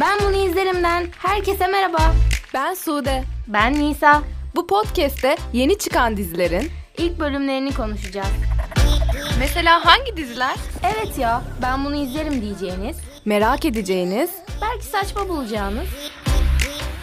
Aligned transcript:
Ben 0.00 0.18
bunu 0.24 0.36
izlerimden. 0.36 1.06
Herkese 1.18 1.66
merhaba. 1.66 2.14
Ben 2.54 2.74
Sude. 2.74 3.24
Ben 3.48 3.72
Nisa. 3.72 4.22
Bu 4.54 4.66
podcast'te 4.66 5.36
yeni 5.52 5.78
çıkan 5.78 6.16
dizilerin 6.16 6.70
ilk 6.98 7.18
bölümlerini 7.20 7.74
konuşacağız. 7.74 8.28
Mesela 9.38 9.84
hangi 9.86 10.16
diziler? 10.16 10.54
Evet 10.82 11.18
ya, 11.18 11.42
ben 11.62 11.84
bunu 11.84 11.96
izlerim 11.96 12.42
diyeceğiniz, 12.42 12.96
Merak 13.24 13.64
edeceğiniz. 13.64 14.30
belki 14.62 14.84
saçma 14.86 15.28
bulacağınız, 15.28 15.86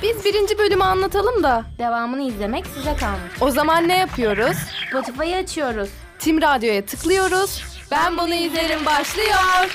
Biz 0.03 0.25
birinci 0.25 0.57
bölümü 0.57 0.83
anlatalım 0.83 1.43
da. 1.43 1.63
devamını 1.79 2.21
izlemek 2.21 2.65
size 2.67 2.95
kalmış. 2.95 3.31
O 3.41 3.49
zaman 3.51 3.87
ne 3.87 3.97
yapıyoruz? 3.97 4.57
Spotify'ı 4.89 5.35
açıyoruz. 5.37 5.89
Tim 6.19 6.41
Radyo'ya 6.41 6.85
tıklıyoruz. 6.85 7.63
Ben 7.91 8.17
bunu 8.17 8.33
izlerim 8.33 8.85
başlıyor. 8.85 9.69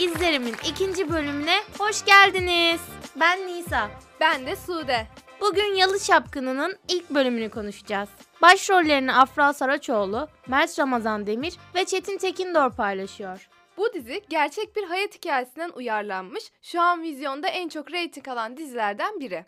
İzlerimin 0.00 0.54
ikinci 0.68 1.10
bölümüne 1.10 1.56
hoş 1.78 2.04
geldiniz. 2.04 2.80
Ben 3.16 3.46
Nisa. 3.46 3.90
Ben 4.20 4.46
de 4.46 4.56
Sude. 4.56 5.06
Bugün 5.40 5.74
Yalı 5.74 5.98
Çapkını'nın 5.98 6.76
ilk 6.88 7.10
bölümünü 7.10 7.50
konuşacağız. 7.50 8.08
Başrollerini 8.42 9.12
Afra 9.12 9.52
Saraçoğlu, 9.52 10.28
Mert 10.46 10.78
Ramazan 10.78 11.26
Demir 11.26 11.54
ve 11.74 11.84
Çetin 11.84 12.18
Tekindor 12.18 12.70
paylaşıyor. 12.70 13.48
Bu 13.76 13.92
dizi 13.92 14.22
gerçek 14.28 14.76
bir 14.76 14.84
hayat 14.84 15.14
hikayesinden 15.14 15.70
uyarlanmış. 15.70 16.44
Şu 16.62 16.80
an 16.80 17.02
vizyonda 17.02 17.48
en 17.48 17.68
çok 17.68 17.92
reyting 17.92 18.28
alan 18.28 18.56
dizilerden 18.56 19.20
biri. 19.20 19.44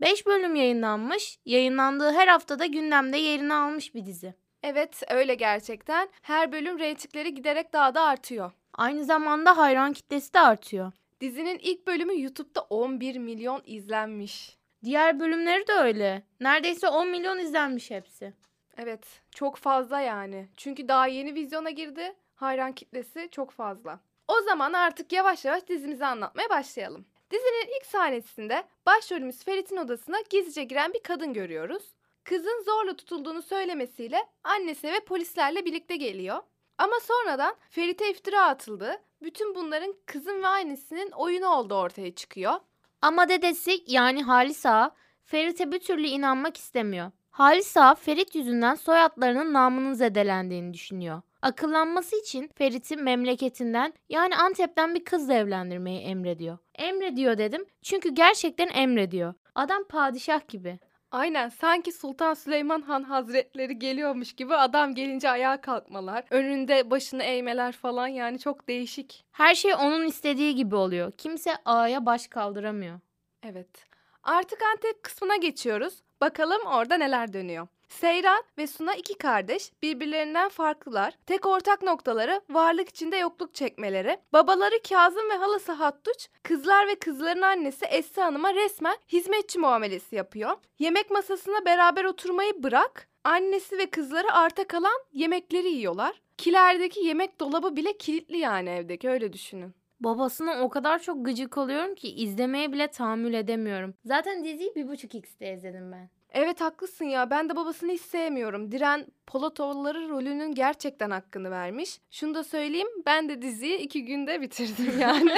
5 0.00 0.26
bölüm 0.26 0.54
yayınlanmış, 0.54 1.38
yayınlandığı 1.44 2.12
her 2.12 2.28
haftada 2.28 2.66
gündemde 2.66 3.16
yerini 3.16 3.54
almış 3.54 3.94
bir 3.94 4.06
dizi. 4.06 4.34
Evet 4.62 5.02
öyle 5.10 5.34
gerçekten. 5.34 6.08
Her 6.22 6.52
bölüm 6.52 6.78
reytingleri 6.78 7.34
giderek 7.34 7.72
daha 7.72 7.94
da 7.94 8.02
artıyor. 8.02 8.52
Aynı 8.74 9.04
zamanda 9.04 9.56
hayran 9.56 9.92
kitlesi 9.92 10.34
de 10.34 10.40
artıyor. 10.40 10.92
Dizinin 11.20 11.58
ilk 11.58 11.86
bölümü 11.86 12.22
YouTube'da 12.22 12.60
11 12.60 13.16
milyon 13.18 13.62
izlenmiş. 13.66 14.58
Diğer 14.84 15.20
bölümleri 15.20 15.66
de 15.66 15.72
öyle. 15.72 16.22
Neredeyse 16.40 16.88
10 16.88 17.08
milyon 17.08 17.38
izlenmiş 17.38 17.90
hepsi. 17.90 18.32
Evet, 18.76 19.22
çok 19.30 19.56
fazla 19.56 20.00
yani. 20.00 20.48
Çünkü 20.56 20.88
daha 20.88 21.06
yeni 21.06 21.34
vizyona 21.34 21.70
girdi. 21.70 22.14
Hayran 22.34 22.72
kitlesi 22.72 23.28
çok 23.30 23.50
fazla. 23.50 24.00
O 24.28 24.40
zaman 24.40 24.72
artık 24.72 25.12
yavaş 25.12 25.44
yavaş 25.44 25.68
dizimizi 25.68 26.06
anlatmaya 26.06 26.50
başlayalım. 26.50 27.06
Dizinin 27.30 27.76
ilk 27.76 27.86
sahnesinde 27.86 28.64
başrolümüz 28.86 29.44
Ferit'in 29.44 29.76
odasına 29.76 30.20
gizlice 30.30 30.64
giren 30.64 30.92
bir 30.94 31.02
kadın 31.02 31.32
görüyoruz. 31.32 31.94
Kızın 32.24 32.62
zorla 32.64 32.96
tutulduğunu 32.96 33.42
söylemesiyle 33.42 34.26
annesi 34.44 34.92
ve 34.92 35.00
polislerle 35.00 35.64
birlikte 35.64 35.96
geliyor. 35.96 36.38
Ama 36.78 36.94
sonradan 37.02 37.54
Ferit'e 37.70 38.10
iftira 38.10 38.44
atıldı. 38.44 38.96
Bütün 39.22 39.54
bunların 39.54 39.94
kızın 40.06 40.42
ve 40.42 40.46
annesinin 40.46 41.10
oyunu 41.10 41.46
olduğu 41.46 41.74
ortaya 41.74 42.14
çıkıyor. 42.14 42.54
Ama 43.02 43.28
dedesi 43.28 43.84
yani 43.86 44.22
Halis 44.22 44.66
Ağa 44.66 44.90
Ferit'e 45.24 45.72
bir 45.72 45.78
türlü 45.78 46.06
inanmak 46.06 46.56
istemiyor. 46.56 47.10
Halis 47.30 47.76
Ağa 47.76 47.94
Ferit 47.94 48.34
yüzünden 48.34 48.74
soyadlarının 48.74 49.52
namının 49.52 49.92
zedelendiğini 49.92 50.74
düşünüyor. 50.74 51.22
Akıllanması 51.42 52.20
için 52.20 52.50
Ferit'i 52.54 52.96
memleketinden 52.96 53.92
yani 54.08 54.36
Antep'ten 54.36 54.94
bir 54.94 55.04
kızla 55.04 55.34
evlendirmeyi 55.34 56.00
emrediyor. 56.00 56.58
Emrediyor 56.74 57.38
dedim 57.38 57.66
çünkü 57.82 58.08
gerçekten 58.08 58.68
emrediyor. 58.68 59.34
Adam 59.54 59.84
padişah 59.84 60.48
gibi. 60.48 60.78
Aynen 61.14 61.48
sanki 61.48 61.92
Sultan 61.92 62.34
Süleyman 62.34 62.82
Han 62.82 63.02
Hazretleri 63.02 63.78
geliyormuş 63.78 64.32
gibi 64.32 64.54
adam 64.54 64.94
gelince 64.94 65.30
ayağa 65.30 65.60
kalkmalar, 65.60 66.24
önünde 66.30 66.90
başını 66.90 67.22
eğmeler 67.22 67.72
falan 67.72 68.06
yani 68.06 68.38
çok 68.38 68.68
değişik. 68.68 69.24
Her 69.32 69.54
şey 69.54 69.74
onun 69.74 70.06
istediği 70.06 70.54
gibi 70.54 70.74
oluyor. 70.74 71.12
Kimse 71.12 71.50
ağaya 71.64 72.06
baş 72.06 72.26
kaldıramıyor. 72.28 73.00
Evet. 73.42 73.86
Artık 74.22 74.58
Antep 74.62 75.02
kısmına 75.02 75.36
geçiyoruz. 75.36 75.94
Bakalım 76.20 76.66
orada 76.66 76.96
neler 76.96 77.32
dönüyor. 77.32 77.68
Seyran 77.88 78.42
ve 78.58 78.66
Suna 78.66 78.94
iki 78.94 79.18
kardeş 79.18 79.72
birbirlerinden 79.82 80.48
farklılar. 80.48 81.14
Tek 81.26 81.46
ortak 81.46 81.82
noktaları 81.82 82.40
varlık 82.50 82.88
içinde 82.88 83.16
yokluk 83.16 83.54
çekmeleri. 83.54 84.18
Babaları 84.32 84.82
Kazım 84.88 85.30
ve 85.30 85.34
halası 85.34 85.72
Hattuç, 85.72 86.28
kızlar 86.42 86.88
ve 86.88 86.94
kızların 86.94 87.42
annesi 87.42 87.84
Esra 87.84 88.24
Hanım'a 88.24 88.54
resmen 88.54 88.96
hizmetçi 89.08 89.58
muamelesi 89.58 90.16
yapıyor. 90.16 90.56
Yemek 90.78 91.10
masasına 91.10 91.64
beraber 91.64 92.04
oturmayı 92.04 92.62
bırak, 92.62 93.08
annesi 93.24 93.78
ve 93.78 93.86
kızları 93.86 94.32
arta 94.32 94.66
kalan 94.66 95.00
yemekleri 95.12 95.68
yiyorlar. 95.68 96.20
Kilerdeki 96.36 97.00
yemek 97.00 97.40
dolabı 97.40 97.76
bile 97.76 97.96
kilitli 97.96 98.38
yani 98.38 98.70
evdeki 98.70 99.10
öyle 99.10 99.32
düşünün. 99.32 99.74
Babasına 100.00 100.62
o 100.62 100.68
kadar 100.68 100.98
çok 100.98 101.24
gıcık 101.24 101.58
oluyorum 101.58 101.94
ki 101.94 102.08
izlemeye 102.08 102.72
bile 102.72 102.88
tahammül 102.88 103.34
edemiyorum. 103.34 103.94
Zaten 104.04 104.44
diziyi 104.44 104.74
bir 104.74 104.88
buçuk 104.88 105.14
x'te 105.14 105.52
izledim 105.52 105.92
ben. 105.92 106.10
Evet 106.34 106.60
haklısın 106.60 107.04
ya 107.04 107.30
ben 107.30 107.48
de 107.48 107.56
babasını 107.56 107.92
hiç 107.92 108.00
sevmiyorum. 108.00 108.72
Diren 108.72 109.06
Polatoğulları 109.26 110.08
rolünün 110.08 110.54
gerçekten 110.54 111.10
hakkını 111.10 111.50
vermiş. 111.50 112.00
Şunu 112.10 112.34
da 112.34 112.44
söyleyeyim 112.44 112.88
ben 113.06 113.28
de 113.28 113.42
diziyi 113.42 113.78
iki 113.78 114.04
günde 114.04 114.40
bitirdim 114.40 114.98
yani. 115.00 115.34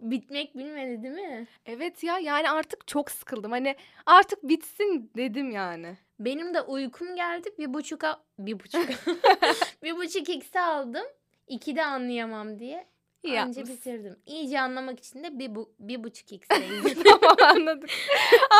Bitmek 0.00 0.56
bilmedi 0.56 1.02
değil 1.02 1.14
mi? 1.14 1.46
evet 1.66 2.04
ya 2.04 2.18
yani 2.18 2.50
artık 2.50 2.86
çok 2.86 3.10
sıkıldım. 3.10 3.52
Hani 3.52 3.76
artık 4.06 4.42
bitsin 4.42 5.10
dedim 5.16 5.50
yani. 5.50 5.96
Benim 6.20 6.54
de 6.54 6.62
uykum 6.62 7.16
geldi. 7.16 7.48
Bir 7.58 7.74
buçuka... 7.74 8.22
Bir 8.38 8.60
buçuk... 8.60 8.88
bir 9.82 9.96
buçuk 9.96 10.28
x'e 10.28 10.60
aldım. 10.60 11.04
İki 11.48 11.76
de 11.76 11.84
anlayamam 11.84 12.58
diye. 12.58 12.86
İyi 13.22 13.40
Anca 13.40 13.60
yapmışsın. 13.60 13.92
bitirdim. 13.92 14.16
İyice 14.26 14.60
anlamak 14.60 14.98
için 14.98 15.24
de 15.24 15.38
bir, 15.38 15.54
bu, 15.54 15.74
bir 15.78 16.04
buçuk 16.04 16.32
izledim. 16.32 17.02
tamam 17.20 17.36
anladık. 17.56 17.90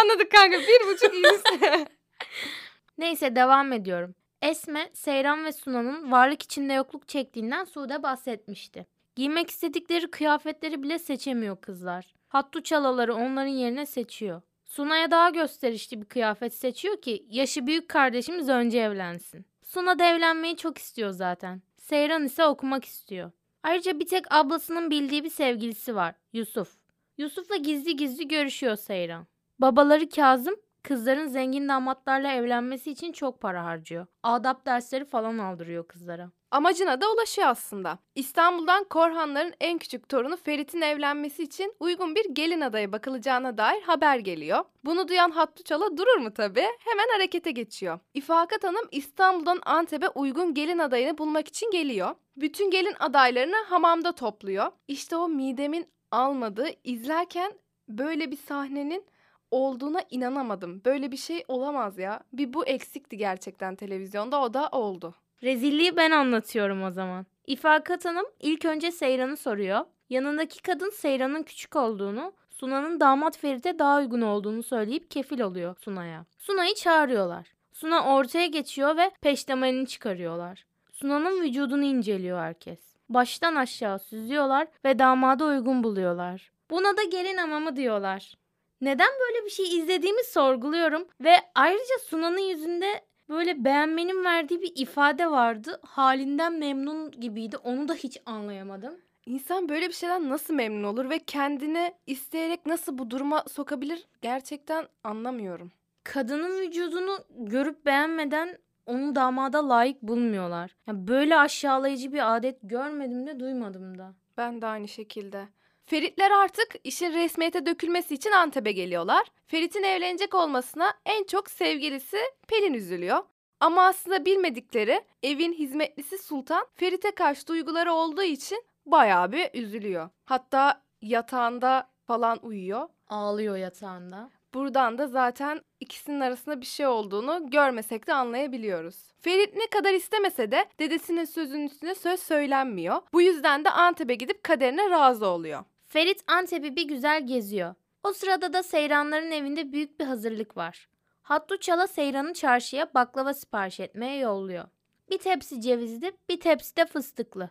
anladık 0.03 0.31
kanka 0.31 0.59
bir 0.59 0.89
buçuk 0.89 1.15
iyisi. 1.15 1.87
Neyse 2.99 3.37
devam 3.37 3.72
ediyorum. 3.72 4.15
Esme, 4.43 4.91
Seyran 4.93 5.45
ve 5.45 5.53
Sunan'ın 5.53 6.12
varlık 6.12 6.43
içinde 6.43 6.72
yokluk 6.72 7.09
çektiğinden 7.09 7.65
Sude 7.65 8.03
bahsetmişti. 8.03 8.87
Giymek 9.17 9.51
istedikleri 9.51 10.11
kıyafetleri 10.11 10.83
bile 10.83 10.99
seçemiyor 10.99 11.61
kızlar. 11.61 12.15
Hattu 12.28 12.62
çalaları 12.62 13.15
onların 13.15 13.47
yerine 13.47 13.87
seçiyor. 13.87 14.43
Suna'ya 14.65 15.11
daha 15.11 15.31
gösterişli 15.31 16.01
bir 16.01 16.06
kıyafet 16.06 16.55
seçiyor 16.55 17.03
ki 17.03 17.27
yaşı 17.28 17.67
büyük 17.67 17.89
kardeşimiz 17.89 18.49
önce 18.49 18.78
evlensin. 18.78 19.47
Suna 19.62 19.99
da 19.99 20.05
evlenmeyi 20.05 20.56
çok 20.56 20.78
istiyor 20.78 21.11
zaten. 21.11 21.62
Seyran 21.78 22.25
ise 22.25 22.47
okumak 22.47 22.84
istiyor. 22.84 23.31
Ayrıca 23.62 24.00
bir 24.00 24.06
tek 24.06 24.33
ablasının 24.34 24.91
bildiği 24.91 25.25
bir 25.25 25.31
sevgilisi 25.31 25.95
var. 25.95 26.15
Yusuf. 26.33 26.77
Yusuf'la 27.19 27.56
gizli 27.56 27.97
gizli 27.97 28.28
görüşüyor 28.28 28.77
Seyran. 28.77 29.27
Babaları 29.59 30.09
Kazım 30.09 30.56
kızların 30.82 31.26
zengin 31.26 31.69
damatlarla 31.69 32.32
evlenmesi 32.32 32.91
için 32.91 33.12
çok 33.12 33.41
para 33.41 33.65
harcıyor. 33.65 34.06
Adap 34.22 34.66
dersleri 34.66 35.04
falan 35.04 35.38
aldırıyor 35.38 35.88
kızlara. 35.88 36.31
Amacına 36.50 37.00
da 37.00 37.12
ulaşıyor 37.12 37.48
aslında. 37.48 37.98
İstanbul'dan 38.15 38.84
Korhanların 38.84 39.54
en 39.60 39.78
küçük 39.78 40.09
torunu 40.09 40.37
Ferit'in 40.37 40.81
evlenmesi 40.81 41.42
için 41.42 41.75
uygun 41.81 42.15
bir 42.15 42.34
gelin 42.34 42.60
adayı 42.60 42.92
bakılacağına 42.92 43.59
dair 43.59 43.82
haber 43.82 44.19
geliyor. 44.19 44.65
Bunu 44.84 45.09
duyan 45.09 45.31
Hattuçala 45.31 45.97
durur 45.97 46.16
mu 46.16 46.34
tabii? 46.34 46.66
Hemen 46.78 47.09
harekete 47.12 47.50
geçiyor. 47.50 47.98
İfakat 48.15 48.65
Hanım 48.65 48.88
İstanbul'dan 48.91 49.59
Antep'e 49.65 50.09
uygun 50.09 50.54
gelin 50.54 50.78
adayını 50.78 51.19
bulmak 51.19 51.48
için 51.48 51.71
geliyor. 51.71 52.15
Bütün 52.37 52.71
gelin 52.71 52.94
adaylarını 53.00 53.56
hamamda 53.69 54.12
topluyor. 54.12 54.72
İşte 54.88 55.16
o 55.16 55.28
midemin 55.28 55.87
almadığı 56.10 56.69
izlerken 56.84 57.53
böyle 57.88 58.31
bir 58.31 58.37
sahnenin 58.37 59.04
olduğuna 59.53 60.01
inanamadım. 60.11 60.83
Böyle 60.85 61.13
bir 61.13 61.17
şey 61.17 61.45
olamaz 61.49 61.99
ya. 61.99 62.21
Bir 62.33 62.53
bu 62.53 62.66
eksikti 62.66 63.16
gerçekten 63.16 63.77
televizyonda 63.77 64.41
o 64.41 64.54
da 64.54 64.69
oldu. 64.69 65.15
Rezilliği 65.43 65.97
ben 65.97 66.10
anlatıyorum 66.10 66.83
o 66.83 66.91
zaman. 66.91 67.27
İfakat 67.47 68.04
Hanım 68.04 68.27
ilk 68.41 68.65
önce 68.65 68.91
Seyran'ı 68.91 69.37
soruyor. 69.37 69.84
Yanındaki 70.10 70.63
kadın 70.63 70.91
Seyran'ın 70.91 71.43
küçük 71.43 71.77
olduğunu, 71.77 72.33
Suna'nın 72.51 73.01
damat 73.01 73.39
Ferit'e 73.39 73.78
daha 73.78 73.99
uygun 73.99 74.21
olduğunu 74.21 74.63
söyleyip 74.63 75.10
kefil 75.10 75.41
oluyor 75.41 75.77
Suna'ya. 75.81 76.25
Suna'yı 76.39 76.75
çağırıyorlar. 76.75 77.53
Suna 77.72 78.15
ortaya 78.15 78.47
geçiyor 78.47 78.97
ve 78.97 79.10
peştemalini 79.21 79.87
çıkarıyorlar. 79.87 80.66
Suna'nın 80.93 81.43
vücudunu 81.43 81.84
inceliyor 81.84 82.39
herkes. 82.39 82.78
Baştan 83.09 83.55
aşağı 83.55 83.98
süzüyorlar 83.98 84.69
ve 84.84 84.98
damada 84.98 85.45
uygun 85.45 85.84
buluyorlar. 85.84 86.53
Buna 86.71 86.97
da 86.97 87.03
gelin 87.03 87.37
hamamı 87.37 87.77
diyorlar. 87.77 88.34
Neden 88.83 89.11
böyle 89.21 89.45
bir 89.45 89.51
şey 89.51 89.79
izlediğimi 89.79 90.25
sorguluyorum 90.25 91.07
ve 91.21 91.34
ayrıca 91.55 91.99
Suna'nın 92.05 92.39
yüzünde 92.39 93.01
böyle 93.29 93.65
beğenmenin 93.65 94.25
verdiği 94.25 94.63
bir 94.63 94.73
ifade 94.77 95.31
vardı. 95.31 95.81
Halinden 95.83 96.53
memnun 96.53 97.11
gibiydi. 97.11 97.57
Onu 97.57 97.89
da 97.89 97.95
hiç 97.95 98.19
anlayamadım. 98.27 98.95
İnsan 99.27 99.69
böyle 99.69 99.89
bir 99.89 99.93
şeyden 99.93 100.29
nasıl 100.29 100.55
memnun 100.55 100.84
olur 100.84 101.11
ve 101.11 101.19
kendini 101.19 101.95
isteyerek 102.07 102.67
nasıl 102.67 102.99
bu 102.99 103.11
duruma 103.11 103.45
sokabilir 103.49 104.07
gerçekten 104.23 104.89
anlamıyorum. 105.05 105.73
Kadının 106.05 106.61
vücudunu 106.61 107.19
görüp 107.31 107.87
beğenmeden 107.87 108.59
onu 108.87 109.15
damada 109.15 109.69
layık 109.69 110.03
bulmuyorlar. 110.03 110.77
Ya 110.87 111.09
böyle 111.09 111.37
aşağılayıcı 111.37 112.13
bir 112.13 112.37
adet 112.37 112.59
görmedim 112.63 113.27
de 113.27 113.41
duymadım 113.41 113.99
da. 113.99 114.15
Ben 114.37 114.63
de 114.63 114.67
aynı 114.67 114.89
şekilde. 114.89 115.49
Feritler 115.84 116.31
artık 116.31 116.75
işin 116.84 117.13
resmiyete 117.13 117.67
dökülmesi 117.67 118.15
için 118.15 118.31
Antep'e 118.31 118.73
geliyorlar. 118.73 119.27
Ferit'in 119.47 119.83
evlenecek 119.83 120.34
olmasına 120.34 120.95
en 121.07 121.25
çok 121.25 121.51
sevgilisi 121.51 122.19
Pelin 122.49 122.75
üzülüyor. 122.75 123.19
Ama 123.61 123.83
aslında 123.83 124.25
bilmedikleri 124.25 125.05
evin 125.23 125.53
hizmetlisi 125.53 126.19
Sultan 126.19 126.67
Ferit'e 126.75 127.11
karşı 127.11 127.47
duyguları 127.47 127.93
olduğu 127.93 128.23
için 128.23 128.65
bayağı 128.87 129.33
bir 129.33 129.51
üzülüyor. 129.55 130.09
Hatta 130.25 130.83
yatağında 131.03 131.91
falan 132.07 132.39
uyuyor. 132.47 132.89
Ağlıyor 133.09 133.57
yatağında. 133.57 134.31
Buradan 134.54 134.99
da 134.99 135.07
zaten 135.07 135.60
ikisinin 135.81 136.21
arasında 136.21 136.60
bir 136.60 136.66
şey 136.66 136.87
olduğunu 136.87 137.51
görmesek 137.51 138.07
de 138.07 138.15
anlayabiliyoruz. 138.15 138.97
Ferit 139.21 139.57
ne 139.57 139.66
kadar 139.66 139.93
istemese 139.93 140.51
de 140.51 140.65
dedesinin 140.78 141.25
sözünün 141.25 141.66
üstüne 141.66 141.95
söz 141.95 142.21
söylenmiyor. 142.21 142.97
Bu 143.13 143.22
yüzden 143.22 143.65
de 143.65 143.71
Antep'e 143.71 144.15
gidip 144.15 144.45
kaderine 144.45 144.91
razı 144.91 145.27
oluyor. 145.27 145.65
Ferit 145.87 146.25
Antep'i 146.27 146.77
bir 146.77 146.89
güzel 146.89 147.27
geziyor. 147.27 147.75
O 148.03 148.13
sırada 148.13 148.53
da 148.53 148.63
Seyranların 148.63 149.31
evinde 149.31 149.72
büyük 149.72 150.01
bir 150.01 150.04
hazırlık 150.04 150.57
var. 150.57 150.89
Hattu 151.22 151.60
Çala 151.60 151.87
Seyran'ı 151.87 152.34
çarşıya 152.34 152.95
baklava 152.95 153.34
sipariş 153.34 153.81
etmeye 153.81 154.19
yolluyor. 154.19 154.65
Bir 155.10 155.19
tepsi 155.19 155.60
cevizli, 155.60 156.13
bir 156.28 156.41
tepsi 156.41 156.77
de 156.77 156.87
fıstıklı. 156.87 157.51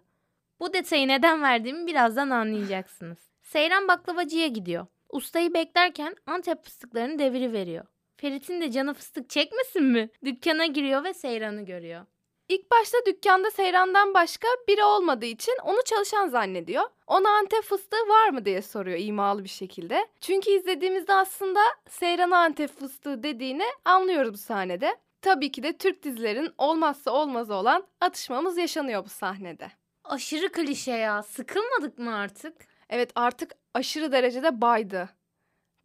Bu 0.59 0.73
detayı 0.73 1.07
neden 1.07 1.41
verdiğimi 1.41 1.87
birazdan 1.87 2.29
anlayacaksınız. 2.29 3.17
Seyran 3.41 3.87
baklavacıya 3.87 4.47
gidiyor. 4.47 4.87
Ustayı 5.11 5.53
beklerken 5.53 6.15
Antep 6.25 6.63
fıstıklarını 6.63 7.19
deviri 7.19 7.53
veriyor. 7.53 7.85
Ferit'in 8.17 8.61
de 8.61 8.71
canı 8.71 8.93
fıstık 8.93 9.29
çekmesin 9.29 9.83
mi? 9.83 10.09
Dükkana 10.25 10.65
giriyor 10.65 11.03
ve 11.03 11.13
Seyran'ı 11.13 11.65
görüyor. 11.65 12.05
İlk 12.49 12.71
başta 12.71 12.97
dükkanda 13.05 13.51
Seyran'dan 13.51 14.13
başka 14.13 14.47
biri 14.67 14.83
olmadığı 14.83 15.25
için 15.25 15.53
onu 15.63 15.77
çalışan 15.85 16.27
zannediyor. 16.27 16.83
Ona 17.07 17.29
Antep 17.29 17.63
fıstığı 17.63 18.07
var 18.09 18.29
mı 18.29 18.45
diye 18.45 18.61
soruyor 18.61 18.99
imalı 18.99 19.43
bir 19.43 19.49
şekilde. 19.49 20.07
Çünkü 20.21 20.51
izlediğimizde 20.51 21.13
aslında 21.13 21.59
Seyran'a 21.89 22.37
Antep 22.37 22.79
fıstığı 22.79 23.23
dediğini 23.23 23.65
anlıyoruz 23.85 24.33
bu 24.33 24.37
sahnede. 24.37 24.95
Tabii 25.21 25.51
ki 25.51 25.63
de 25.63 25.77
Türk 25.77 26.03
dizilerin 26.03 26.53
olmazsa 26.57 27.11
olmazı 27.11 27.53
olan 27.53 27.87
atışmamız 28.01 28.57
yaşanıyor 28.57 29.05
bu 29.05 29.09
sahnede. 29.09 29.71
Aşırı 30.03 30.51
klişe 30.51 30.91
ya. 30.91 31.23
Sıkılmadık 31.23 31.99
mı 31.99 32.15
artık? 32.15 32.55
Evet 32.89 33.11
artık 33.15 33.51
aşırı 33.73 34.11
derecede 34.11 34.61
baydı. 34.61 35.09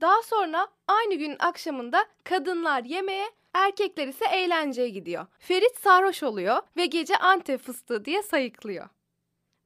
Daha 0.01 0.23
sonra 0.23 0.69
aynı 0.89 1.15
gün 1.15 1.37
akşamında 1.39 2.07
kadınlar 2.25 2.85
yemeğe, 2.85 3.27
erkekler 3.55 4.09
ise 4.09 4.25
eğlenceye 4.33 4.89
gidiyor. 4.89 5.27
Ferit 5.39 5.77
sarhoş 5.77 6.23
oluyor 6.23 6.59
ve 6.77 6.87
gece 6.87 7.17
Antep 7.17 7.61
fıstığı 7.61 8.05
diye 8.05 8.23
sayıklıyor. 8.23 8.89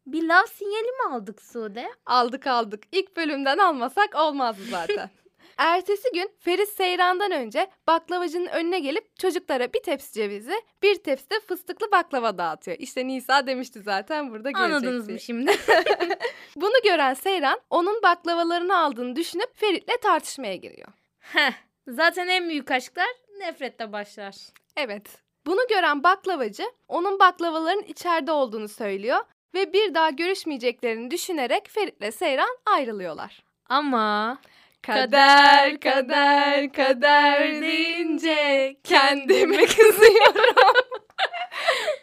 Bir 0.07 0.29
lav 0.29 0.47
sinyali 0.47 0.87
mi 0.87 1.15
aldık 1.15 1.43
Sude? 1.43 1.91
Aldık 2.07 2.47
aldık. 2.47 2.85
İlk 2.93 3.17
bölümden 3.17 3.59
almasak 3.59 4.15
olmazdı 4.15 4.63
zaten. 4.71 5.11
Ertesi 5.61 6.09
gün 6.15 6.31
Ferit 6.39 6.69
Seyran'dan 6.69 7.33
önce 7.33 7.71
baklavacının 7.87 8.47
önüne 8.47 8.81
gelip 8.81 9.17
çocuklara 9.19 9.73
bir 9.73 9.83
tepsi 9.83 10.13
cevizi, 10.13 10.63
bir 10.83 10.95
tepsi 10.95 11.31
de 11.31 11.41
fıstıklı 11.41 11.93
baklava 11.93 12.39
dağıtıyor. 12.39 12.77
İşte 12.81 13.07
Nisa 13.07 13.47
demişti 13.47 13.81
zaten 13.81 14.31
burada 14.31 14.51
Anladınız 14.55 15.07
göreceksin. 15.07 15.13
mı 15.13 15.21
şimdi? 15.21 15.53
Bunu 16.57 16.83
gören 16.85 17.15
Seyran 17.15 17.61
onun 17.71 18.03
baklavalarını 18.03 18.79
aldığını 18.79 19.17
düşünüp 19.17 19.57
Ferit'le 19.57 20.03
tartışmaya 20.03 20.57
giriyor. 20.57 20.89
Heh, 21.19 21.53
zaten 21.89 22.29
en 22.29 22.49
büyük 22.49 22.71
aşklar 22.71 23.09
nefretle 23.39 23.93
başlar. 23.93 24.37
Evet. 24.77 25.23
Bunu 25.47 25.61
gören 25.69 26.03
baklavacı 26.03 26.65
onun 26.89 27.19
baklavaların 27.19 27.83
içeride 27.83 28.33
olduğunu 28.33 28.69
söylüyor 28.69 29.19
ve 29.55 29.73
bir 29.73 29.95
daha 29.95 30.11
görüşmeyeceklerini 30.11 31.11
düşünerek 31.11 31.69
Ferit'le 31.71 32.15
Seyran 32.15 32.57
ayrılıyorlar. 32.67 33.45
Ama 33.69 34.39
Kader 34.83 35.81
kader 35.81 36.73
kader 36.73 37.61
deyince 37.61 38.77
kendimi 38.85 39.57
kızıyorum. 39.67 40.55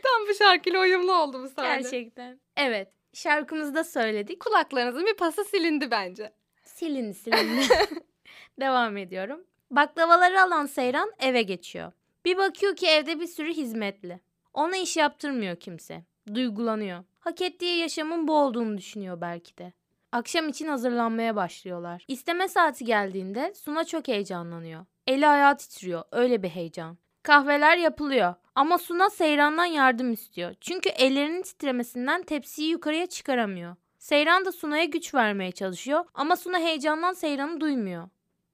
Tam 0.03 0.27
bu 0.29 0.33
şarkıyla 0.37 0.81
uyumlu 0.81 1.13
oldu 1.13 1.43
bu 1.43 1.49
sahne. 1.49 1.81
gerçekten. 1.81 2.39
Evet, 2.57 2.91
şarkımızda 3.13 3.83
söyledik. 3.83 4.39
Kulaklarınızın 4.39 5.05
bir 5.05 5.15
pası 5.17 5.43
silindi 5.45 5.91
bence. 5.91 6.31
Silindi 6.63 7.13
silindi. 7.13 7.65
Devam 8.59 8.97
ediyorum. 8.97 9.43
Baklavaları 9.71 10.41
alan 10.41 10.65
Seyran 10.65 11.11
eve 11.19 11.41
geçiyor. 11.41 11.91
Bir 12.25 12.37
bakıyor 12.37 12.75
ki 12.75 12.87
evde 12.87 13.19
bir 13.19 13.27
sürü 13.27 13.53
hizmetli. 13.53 14.19
Ona 14.53 14.77
iş 14.77 14.97
yaptırmıyor 14.97 15.55
kimse. 15.55 16.03
Duygulanıyor. 16.33 17.03
Hak 17.19 17.41
ettiği 17.41 17.77
yaşamın 17.79 18.27
bu 18.27 18.37
olduğunu 18.37 18.77
düşünüyor 18.77 19.21
belki 19.21 19.57
de. 19.57 19.73
Akşam 20.11 20.49
için 20.49 20.67
hazırlanmaya 20.67 21.35
başlıyorlar. 21.35 22.05
İsteme 22.07 22.47
saati 22.47 22.85
geldiğinde 22.85 23.53
Suna 23.55 23.85
çok 23.85 24.07
heyecanlanıyor. 24.07 24.85
Eli 25.07 25.27
ayağı 25.27 25.57
titriyor. 25.57 26.03
Öyle 26.11 26.43
bir 26.43 26.49
heyecan. 26.49 26.97
Kahveler 27.23 27.77
yapılıyor. 27.77 28.33
Ama 28.55 28.77
Suna 28.77 29.09
Seyran'dan 29.09 29.65
yardım 29.65 30.13
istiyor. 30.13 30.55
Çünkü 30.61 30.89
ellerinin 30.89 31.41
titremesinden 31.41 32.23
tepsiyi 32.23 32.69
yukarıya 32.69 33.05
çıkaramıyor. 33.05 33.75
Seyran 33.97 34.45
da 34.45 34.51
Suna'ya 34.51 34.85
güç 34.85 35.13
vermeye 35.13 35.51
çalışıyor 35.51 36.05
ama 36.13 36.35
Suna 36.35 36.59
heyecandan 36.59 37.13
Seyran'ı 37.13 37.61
duymuyor. 37.61 38.09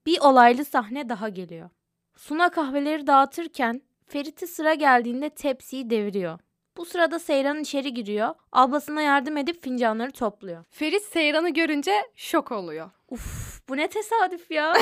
Bir 0.05 0.19
olaylı 0.19 0.65
sahne 0.65 1.09
daha 1.09 1.29
geliyor. 1.29 1.69
Suna 2.17 2.50
kahveleri 2.50 3.07
dağıtırken 3.07 3.81
Ferit'e 4.07 4.47
sıra 4.47 4.73
geldiğinde 4.73 5.29
tepsiyi 5.29 5.89
deviriyor. 5.89 6.39
Bu 6.78 6.86
sırada 6.86 7.20
Seyran 7.20 7.60
içeri 7.60 7.94
giriyor. 7.94 8.36
Ablasına 8.52 9.02
yardım 9.02 9.38
edip 9.38 9.64
fincanları 9.64 10.12
topluyor. 10.12 10.64
Ferit 10.70 11.04
Seyran'ı 11.04 11.50
görünce 11.50 11.94
şok 12.16 12.52
oluyor. 12.52 12.90
Uf, 13.10 13.60
bu 13.70 13.78
ne 13.78 13.88
tesadüf 13.88 14.52
ya. 14.52 14.74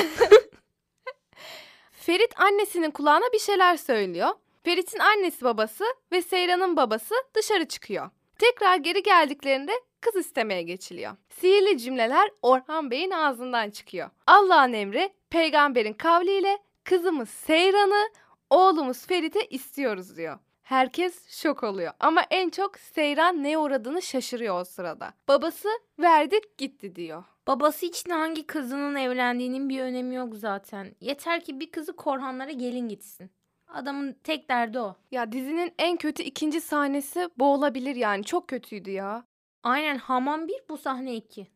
Ferit 1.92 2.40
annesinin 2.40 2.92
kulağına 2.92 3.26
bir 3.34 3.40
şeyler 3.40 3.78
söylüyor. 3.78 4.30
Ferit'in 4.64 5.00
annesi 5.00 5.46
babası 5.46 5.84
ve 6.12 6.22
Seyran'ın 6.22 6.78
babası 6.78 7.16
dışarı 7.36 7.68
çıkıyor. 7.68 8.10
Tekrar 8.40 8.78
geri 8.78 9.04
geldiklerinde 9.04 9.72
kız 10.02 10.16
istemeye 10.16 10.62
geçiliyor. 10.62 11.12
Sihirli 11.30 11.78
cümleler 11.78 12.32
Orhan 12.42 12.92
Bey'in 12.92 13.12
ağzından 13.12 13.70
çıkıyor. 13.70 14.10
Allah'ın 14.28 14.74
emri 14.74 15.10
peygamberin 15.30 15.94
kavliyle 15.94 16.58
kızımız 16.84 17.30
Seyran'ı, 17.30 18.10
oğlumuz 18.50 19.08
Ferit'e 19.08 19.46
istiyoruz 19.46 20.18
diyor. 20.18 20.40
Herkes 20.71 21.30
şok 21.42 21.63
oluyor 21.63 21.94
ama 21.99 22.21
en 22.30 22.49
çok 22.49 22.80
Seyran 22.80 23.44
neye 23.44 23.57
uğradığını 23.57 24.01
şaşırıyor 24.01 24.59
o 24.59 24.63
sırada. 24.63 25.13
Babası 25.28 25.68
verdik 25.99 26.57
gitti 26.57 26.95
diyor. 26.95 27.23
Babası 27.47 27.85
için 27.85 28.09
hangi 28.09 28.47
kızının 28.47 28.95
evlendiğinin 28.95 29.69
bir 29.69 29.81
önemi 29.81 30.16
yok 30.16 30.35
zaten. 30.35 30.95
Yeter 31.01 31.44
ki 31.44 31.59
bir 31.59 31.71
kızı 31.71 31.95
Korhanlara 31.95 32.51
gelin 32.51 32.90
gitsin. 32.90 33.31
Adamın 33.68 34.16
tek 34.23 34.49
derdi 34.49 34.80
o. 34.80 34.95
Ya 35.11 35.31
dizinin 35.31 35.73
en 35.80 35.97
kötü 35.97 36.23
ikinci 36.23 36.61
sahnesi 36.61 37.30
bu 37.37 37.54
olabilir 37.54 37.95
yani 37.95 38.23
çok 38.23 38.47
kötüydü 38.47 38.92
ya. 38.92 39.23
Aynen 39.63 39.97
hamam 39.97 40.47
1 40.47 40.56
bu 40.69 40.78
sahne 40.78 41.16
2. 41.16 41.47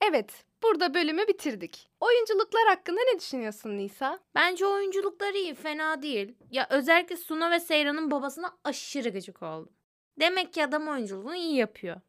Evet, 0.00 0.44
burada 0.66 0.94
bölümü 0.94 1.28
bitirdik. 1.28 1.88
Oyunculuklar 2.00 2.68
hakkında 2.68 3.00
ne 3.12 3.18
düşünüyorsun 3.18 3.78
Nisa? 3.78 4.18
Bence 4.34 4.66
oyunculukları 4.66 5.36
iyi 5.36 5.54
fena 5.54 6.02
değil. 6.02 6.34
Ya 6.50 6.66
özellikle 6.70 7.16
Suna 7.16 7.50
ve 7.50 7.60
Seyran'ın 7.60 8.10
babasına 8.10 8.56
aşırı 8.64 9.08
gıcık 9.08 9.42
oldum. 9.42 9.72
Demek 10.20 10.52
ki 10.52 10.64
adam 10.64 10.88
oyunculuğunu 10.88 11.36
iyi 11.36 11.56
yapıyor. 11.56 12.00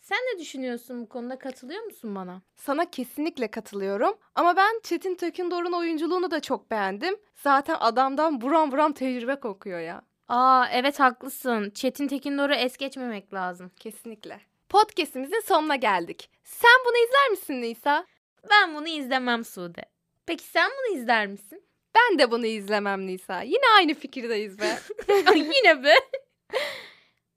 Sen 0.00 0.18
ne 0.18 0.38
düşünüyorsun 0.38 1.02
bu 1.02 1.08
konuda 1.08 1.38
katılıyor 1.38 1.82
musun 1.82 2.14
bana? 2.14 2.42
Sana 2.56 2.90
kesinlikle 2.90 3.50
katılıyorum. 3.50 4.14
Ama 4.34 4.56
ben 4.56 4.80
Çetin 4.82 5.14
Tekindor'un 5.14 5.72
oyunculuğunu 5.72 6.30
da 6.30 6.40
çok 6.40 6.70
beğendim. 6.70 7.16
Zaten 7.34 7.76
adamdan 7.80 8.40
buram 8.40 8.72
buram 8.72 8.92
tecrübe 8.92 9.36
kokuyor 9.40 9.80
ya. 9.80 10.02
Aa 10.28 10.66
evet 10.72 11.00
haklısın. 11.00 11.70
Çetin 11.70 12.08
Tekindor'u 12.08 12.54
es 12.54 12.76
geçmemek 12.76 13.34
lazım. 13.34 13.70
Kesinlikle. 13.80 14.40
Podcast'imizin 14.70 15.40
sonuna 15.40 15.76
geldik. 15.76 16.30
Sen 16.44 16.80
bunu 16.86 16.96
izler 17.06 17.30
misin 17.30 17.62
Nisa? 17.62 18.06
Ben 18.50 18.74
bunu 18.74 18.88
izlemem 18.88 19.44
Sude. 19.44 19.82
Peki 20.26 20.44
sen 20.44 20.70
bunu 20.70 20.96
izler 20.98 21.26
misin? 21.26 21.62
Ben 21.94 22.18
de 22.18 22.30
bunu 22.30 22.46
izlemem 22.46 23.06
Nisa. 23.06 23.42
Yine 23.42 23.64
aynı 23.76 23.94
fikirdeyiz 23.94 24.58
be. 24.60 24.78
Yine 25.34 25.84
be. 25.84 25.94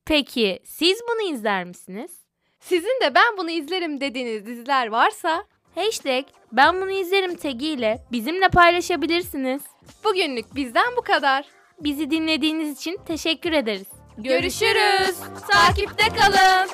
Peki 0.05 0.59
siz 0.65 1.01
bunu 1.09 1.33
izler 1.33 1.63
misiniz? 1.63 2.11
Sizin 2.59 3.01
de 3.01 3.15
ben 3.15 3.37
bunu 3.37 3.49
izlerim 3.49 4.01
dediğiniz 4.01 4.45
diziler 4.45 4.87
varsa 4.87 5.45
Hashtag 5.75 6.25
ben 6.51 6.81
bunu 6.81 6.91
izlerim 6.91 7.35
tagiyle 7.35 8.01
bizimle 8.11 8.49
paylaşabilirsiniz. 8.49 9.61
bugünlük 10.03 10.55
bizden 10.55 10.95
bu 10.97 11.01
kadar. 11.01 11.45
Bizi 11.79 12.11
dinlediğiniz 12.11 12.79
için 12.79 12.99
teşekkür 13.07 13.51
ederiz. 13.51 14.02
Görüşürüz. 14.17 15.15
Takipte 15.51 16.09
kalın. 16.09 16.69